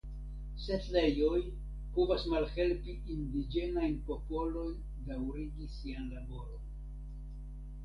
[0.61, 1.35] Setlejoj
[1.97, 4.75] povas malhelpi indiĝenajn popolojn
[5.13, 6.69] daŭrigi sian laboron.